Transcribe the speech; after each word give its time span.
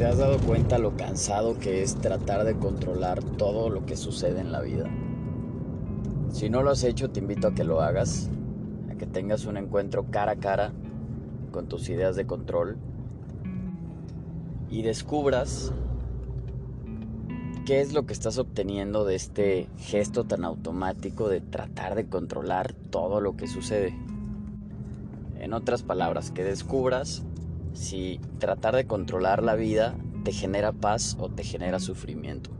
¿Te 0.00 0.06
has 0.06 0.16
dado 0.16 0.38
cuenta 0.38 0.78
lo 0.78 0.96
cansado 0.96 1.58
que 1.58 1.82
es 1.82 1.94
tratar 1.96 2.44
de 2.44 2.56
controlar 2.56 3.22
todo 3.22 3.68
lo 3.68 3.84
que 3.84 3.98
sucede 3.98 4.40
en 4.40 4.50
la 4.50 4.62
vida? 4.62 4.88
Si 6.32 6.48
no 6.48 6.62
lo 6.62 6.70
has 6.70 6.84
hecho, 6.84 7.10
te 7.10 7.20
invito 7.20 7.48
a 7.48 7.54
que 7.54 7.64
lo 7.64 7.82
hagas, 7.82 8.30
a 8.90 8.94
que 8.94 9.04
tengas 9.04 9.44
un 9.44 9.58
encuentro 9.58 10.06
cara 10.10 10.32
a 10.32 10.36
cara 10.36 10.72
con 11.52 11.68
tus 11.68 11.90
ideas 11.90 12.16
de 12.16 12.26
control 12.26 12.78
y 14.70 14.80
descubras 14.80 15.70
qué 17.66 17.82
es 17.82 17.92
lo 17.92 18.06
que 18.06 18.14
estás 18.14 18.38
obteniendo 18.38 19.04
de 19.04 19.16
este 19.16 19.68
gesto 19.76 20.24
tan 20.24 20.46
automático 20.46 21.28
de 21.28 21.42
tratar 21.42 21.94
de 21.94 22.08
controlar 22.08 22.72
todo 22.72 23.20
lo 23.20 23.36
que 23.36 23.46
sucede. 23.46 23.94
En 25.38 25.52
otras 25.52 25.82
palabras, 25.82 26.30
que 26.30 26.42
descubras 26.42 27.22
si 27.72 28.20
tratar 28.38 28.76
de 28.76 28.86
controlar 28.86 29.42
la 29.42 29.54
vida 29.54 29.96
te 30.24 30.32
genera 30.32 30.72
paz 30.72 31.16
o 31.18 31.28
te 31.28 31.44
genera 31.44 31.78
sufrimiento. 31.78 32.50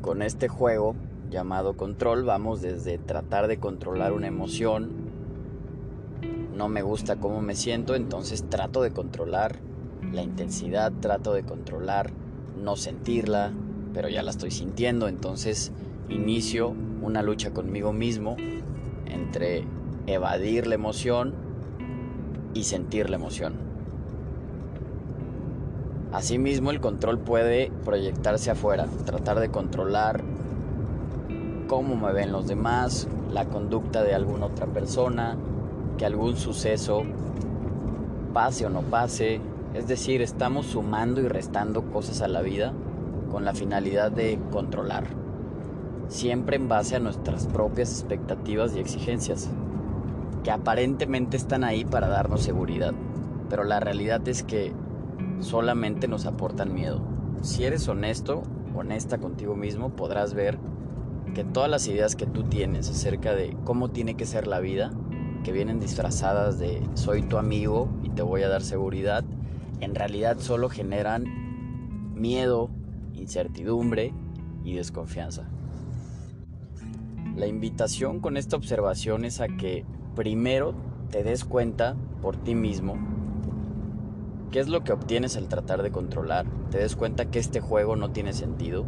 Con 0.00 0.22
este 0.22 0.48
juego 0.48 0.94
llamado 1.30 1.76
control 1.76 2.24
vamos 2.24 2.62
desde 2.62 2.98
tratar 2.98 3.48
de 3.48 3.58
controlar 3.58 4.12
una 4.12 4.28
emoción, 4.28 5.06
no 6.56 6.68
me 6.68 6.82
gusta 6.82 7.16
cómo 7.16 7.42
me 7.42 7.54
siento, 7.54 7.94
entonces 7.94 8.48
trato 8.48 8.82
de 8.82 8.92
controlar 8.92 9.58
la 10.12 10.22
intensidad, 10.22 10.92
trato 11.00 11.34
de 11.34 11.42
controlar 11.42 12.12
no 12.56 12.76
sentirla, 12.76 13.52
pero 13.92 14.08
ya 14.08 14.22
la 14.22 14.30
estoy 14.30 14.50
sintiendo, 14.50 15.08
entonces 15.08 15.72
inicio 16.08 16.74
una 17.02 17.22
lucha 17.22 17.52
conmigo 17.52 17.92
mismo 17.92 18.36
entre 19.06 19.64
evadir 20.06 20.66
la 20.66 20.74
emoción 20.74 21.34
y 22.54 22.64
sentir 22.64 23.10
la 23.10 23.16
emoción. 23.16 23.54
Asimismo, 26.12 26.70
el 26.70 26.80
control 26.80 27.18
puede 27.18 27.70
proyectarse 27.84 28.50
afuera, 28.50 28.86
tratar 29.04 29.40
de 29.40 29.50
controlar 29.50 30.22
cómo 31.66 31.96
me 31.96 32.12
ven 32.12 32.32
los 32.32 32.46
demás, 32.46 33.08
la 33.32 33.46
conducta 33.46 34.02
de 34.02 34.14
alguna 34.14 34.46
otra 34.46 34.66
persona, 34.66 35.36
que 35.98 36.06
algún 36.06 36.36
suceso 36.36 37.02
pase 38.32 38.66
o 38.66 38.70
no 38.70 38.82
pase. 38.82 39.40
Es 39.74 39.88
decir, 39.88 40.22
estamos 40.22 40.66
sumando 40.66 41.20
y 41.20 41.28
restando 41.28 41.82
cosas 41.90 42.22
a 42.22 42.28
la 42.28 42.40
vida 42.40 42.72
con 43.30 43.44
la 43.44 43.52
finalidad 43.52 44.10
de 44.12 44.38
controlar, 44.52 45.04
siempre 46.08 46.56
en 46.56 46.68
base 46.68 46.96
a 46.96 47.00
nuestras 47.00 47.46
propias 47.46 47.90
expectativas 47.90 48.74
y 48.74 48.78
exigencias 48.78 49.50
que 50.46 50.52
aparentemente 50.52 51.36
están 51.36 51.64
ahí 51.64 51.84
para 51.84 52.06
darnos 52.06 52.40
seguridad, 52.40 52.94
pero 53.50 53.64
la 53.64 53.80
realidad 53.80 54.28
es 54.28 54.44
que 54.44 54.72
solamente 55.40 56.06
nos 56.06 56.24
aportan 56.24 56.72
miedo. 56.72 57.02
Si 57.42 57.64
eres 57.64 57.88
honesto, 57.88 58.44
honesta 58.72 59.18
contigo 59.18 59.56
mismo, 59.56 59.96
podrás 59.96 60.34
ver 60.34 60.60
que 61.34 61.42
todas 61.42 61.68
las 61.68 61.88
ideas 61.88 62.14
que 62.14 62.26
tú 62.26 62.44
tienes 62.44 62.88
acerca 62.88 63.34
de 63.34 63.56
cómo 63.64 63.90
tiene 63.90 64.14
que 64.14 64.24
ser 64.24 64.46
la 64.46 64.60
vida, 64.60 64.92
que 65.42 65.50
vienen 65.50 65.80
disfrazadas 65.80 66.60
de 66.60 66.80
soy 66.94 67.22
tu 67.22 67.38
amigo 67.38 67.88
y 68.04 68.10
te 68.10 68.22
voy 68.22 68.42
a 68.42 68.48
dar 68.48 68.62
seguridad, 68.62 69.24
en 69.80 69.96
realidad 69.96 70.38
solo 70.38 70.68
generan 70.68 71.24
miedo, 72.14 72.70
incertidumbre 73.14 74.14
y 74.62 74.74
desconfianza. 74.74 75.48
La 77.34 77.48
invitación 77.48 78.20
con 78.20 78.36
esta 78.36 78.54
observación 78.54 79.24
es 79.24 79.40
a 79.40 79.48
que 79.48 79.84
primero 80.16 80.74
te 81.10 81.22
des 81.22 81.44
cuenta 81.44 81.94
por 82.22 82.36
ti 82.36 82.56
mismo 82.56 82.96
qué 84.50 84.60
es 84.60 84.68
lo 84.68 84.82
que 84.82 84.92
obtienes 84.92 85.36
al 85.36 85.48
tratar 85.48 85.82
de 85.82 85.90
controlar, 85.90 86.46
te 86.70 86.78
des 86.78 86.96
cuenta 86.96 87.26
que 87.26 87.38
este 87.38 87.60
juego 87.60 87.94
no 87.94 88.10
tiene 88.10 88.32
sentido, 88.32 88.86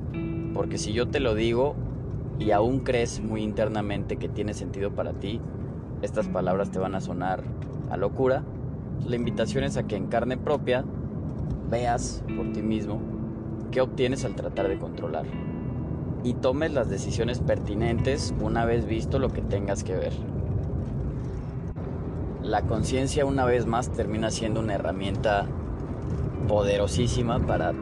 porque 0.54 0.78
si 0.78 0.94
yo 0.94 1.08
te 1.08 1.20
lo 1.20 1.34
digo 1.34 1.74
y 2.38 2.52
aún 2.52 2.80
crees 2.80 3.20
muy 3.20 3.42
internamente 3.42 4.16
que 4.16 4.30
tiene 4.30 4.54
sentido 4.54 4.92
para 4.92 5.12
ti, 5.12 5.40
estas 6.00 6.28
palabras 6.28 6.70
te 6.70 6.78
van 6.78 6.94
a 6.94 7.02
sonar 7.02 7.42
a 7.90 7.98
locura. 7.98 8.44
La 9.06 9.16
invitación 9.16 9.64
es 9.64 9.76
a 9.76 9.82
que 9.82 9.96
en 9.96 10.06
carne 10.06 10.38
propia 10.38 10.84
veas 11.70 12.24
por 12.34 12.50
ti 12.52 12.62
mismo 12.62 13.00
qué 13.70 13.82
obtienes 13.82 14.24
al 14.24 14.36
tratar 14.36 14.68
de 14.68 14.78
controlar 14.78 15.26
y 16.24 16.32
tomes 16.32 16.72
las 16.72 16.88
decisiones 16.88 17.40
pertinentes 17.40 18.32
una 18.40 18.64
vez 18.64 18.86
visto 18.86 19.18
lo 19.18 19.28
que 19.28 19.42
tengas 19.42 19.84
que 19.84 19.94
ver 19.94 20.12
la 22.48 22.62
conciencia 22.62 23.26
una 23.26 23.44
vez 23.44 23.66
más 23.66 23.90
termina 23.92 24.30
siendo 24.30 24.60
una 24.60 24.74
herramienta 24.74 25.44
poderosísima 26.48 27.38
para 27.40 27.74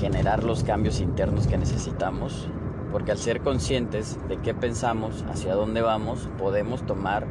generar 0.00 0.42
los 0.42 0.64
cambios 0.64 1.00
internos 1.00 1.46
que 1.46 1.56
necesitamos, 1.56 2.48
porque 2.90 3.12
al 3.12 3.18
ser 3.18 3.42
conscientes 3.42 4.18
de 4.28 4.38
qué 4.38 4.54
pensamos, 4.54 5.24
hacia 5.30 5.54
dónde 5.54 5.82
vamos, 5.82 6.28
podemos 6.36 6.84
tomar 6.84 7.28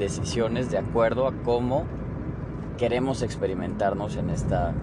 decisiones 0.00 0.72
de 0.72 0.78
acuerdo 0.78 1.28
a 1.28 1.32
cómo 1.44 1.84
queremos 2.78 3.22
experimentarnos 3.22 4.16
en 4.16 4.30
esta 4.30 4.74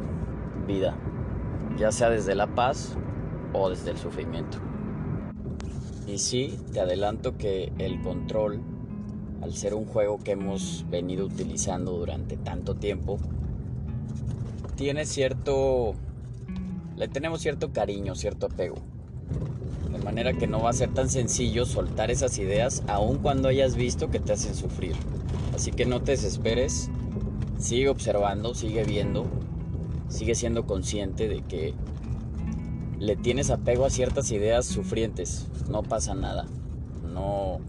vida, 0.65 0.95
ya 1.77 1.91
sea 1.91 2.09
desde 2.09 2.33
la 2.33 2.47
paz 2.47 2.95
o 3.51 3.69
desde 3.69 3.91
el 3.91 3.97
sufrimiento. 3.97 4.57
Y 6.07 6.17
sí, 6.17 6.57
te 6.71 6.79
adelanto 6.79 7.37
que 7.37 7.73
el 7.77 8.01
control 8.01 8.61
al 9.41 9.53
ser 9.53 9.73
un 9.73 9.85
juego 9.85 10.19
que 10.19 10.31
hemos 10.31 10.85
venido 10.89 11.25
utilizando 11.25 11.91
durante 11.93 12.37
tanto 12.37 12.75
tiempo, 12.75 13.17
tiene 14.75 15.05
cierto... 15.05 15.93
le 16.95 17.07
tenemos 17.07 17.41
cierto 17.41 17.71
cariño, 17.71 18.15
cierto 18.15 18.47
apego. 18.47 18.75
De 19.91 19.97
manera 19.99 20.33
que 20.33 20.47
no 20.47 20.61
va 20.61 20.69
a 20.69 20.73
ser 20.73 20.93
tan 20.93 21.09
sencillo 21.09 21.65
soltar 21.65 22.11
esas 22.11 22.37
ideas 22.39 22.83
aun 22.87 23.17
cuando 23.17 23.49
hayas 23.49 23.75
visto 23.75 24.09
que 24.09 24.19
te 24.19 24.33
hacen 24.33 24.55
sufrir. 24.55 24.95
Así 25.53 25.71
que 25.71 25.85
no 25.85 26.01
te 26.01 26.11
desesperes, 26.11 26.89
sigue 27.57 27.89
observando, 27.89 28.55
sigue 28.55 28.83
viendo, 28.83 29.25
sigue 30.07 30.33
siendo 30.35 30.65
consciente 30.65 31.27
de 31.27 31.41
que 31.41 31.73
le 32.99 33.15
tienes 33.15 33.49
apego 33.49 33.85
a 33.85 33.89
ciertas 33.89 34.31
ideas 34.31 34.65
sufrientes. 34.65 35.47
No 35.69 35.83
pasa 35.83 36.15
nada. 36.15 36.47
No, 37.13 37.59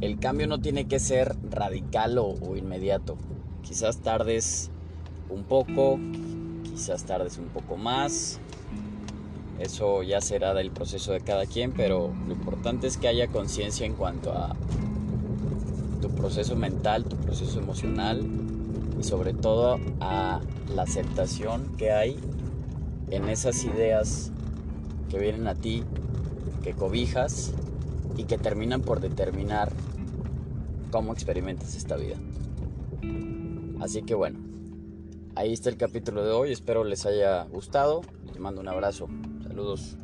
el 0.00 0.18
cambio 0.18 0.46
no 0.46 0.60
tiene 0.60 0.86
que 0.86 0.98
ser 0.98 1.36
radical 1.50 2.18
o, 2.18 2.56
inmediato. 2.56 3.16
Quizás 3.62 3.98
tardes 3.98 4.70
un 5.30 5.44
poco, 5.44 5.98
quizás 6.64 7.04
tardes 7.04 7.38
un 7.38 7.46
poco 7.46 7.76
más. 7.76 8.38
Eso 9.58 10.02
ya 10.02 10.20
será 10.20 10.52
del 10.52 10.70
proceso 10.70 11.12
de 11.12 11.20
cada 11.20 11.46
quien, 11.46 11.72
pero 11.72 12.14
lo 12.26 12.32
importante 12.34 12.86
es 12.86 12.98
que 12.98 13.08
haya 13.08 13.28
conciencia 13.28 13.86
en 13.86 13.94
cuanto 13.94 14.32
a 14.32 14.54
tu 16.02 16.10
proceso 16.10 16.56
mental, 16.56 17.04
tu 17.04 17.16
proceso 17.16 17.58
emocional 17.58 18.22
y 19.00 19.02
sobre 19.02 19.32
todo 19.32 19.80
a 20.00 20.40
la 20.74 20.82
aceptación 20.82 21.74
que 21.78 21.90
hay 21.90 22.18
en 23.10 23.30
esas 23.30 23.64
ideas 23.64 24.30
que 25.08 25.18
vienen 25.18 25.46
a 25.46 25.54
ti, 25.54 25.84
que 26.62 26.74
cobijas 26.74 27.54
y 28.16 28.24
que 28.24 28.38
terminan 28.38 28.82
por 28.82 29.00
determinar 29.00 29.72
cómo 30.90 31.12
experimentas 31.12 31.74
esta 31.76 31.96
vida. 31.96 32.16
Así 33.80 34.02
que 34.02 34.14
bueno, 34.14 34.38
ahí 35.34 35.52
está 35.52 35.68
el 35.68 35.76
capítulo 35.76 36.24
de 36.24 36.32
hoy, 36.32 36.52
espero 36.52 36.84
les 36.84 37.04
haya 37.06 37.44
gustado, 37.44 38.02
les 38.26 38.38
mando 38.38 38.60
un 38.60 38.68
abrazo, 38.68 39.08
saludos. 39.42 39.96